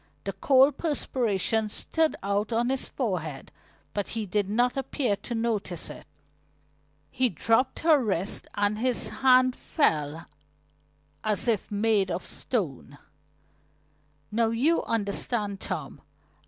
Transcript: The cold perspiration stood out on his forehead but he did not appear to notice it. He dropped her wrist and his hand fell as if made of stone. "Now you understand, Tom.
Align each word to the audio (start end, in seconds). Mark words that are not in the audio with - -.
The 0.23 0.33
cold 0.33 0.79
perspiration 0.79 1.69
stood 1.69 2.15
out 2.23 2.51
on 2.51 2.69
his 2.69 2.89
forehead 2.89 3.51
but 3.93 4.07
he 4.07 4.25
did 4.25 4.49
not 4.49 4.75
appear 4.75 5.15
to 5.17 5.35
notice 5.35 5.91
it. 5.91 6.07
He 7.11 7.29
dropped 7.29 7.81
her 7.81 8.03
wrist 8.03 8.47
and 8.55 8.79
his 8.79 9.09
hand 9.09 9.55
fell 9.55 10.25
as 11.23 11.47
if 11.47 11.69
made 11.69 12.09
of 12.09 12.23
stone. 12.23 12.97
"Now 14.31 14.47
you 14.49 14.81
understand, 14.85 15.59
Tom. 15.59 16.01